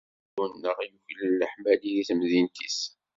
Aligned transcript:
Illu-nneɣ 0.35 0.77
yuklal 0.89 1.31
leḥmadi 1.41 1.89
di 1.95 2.03
temdint-is. 2.07 2.79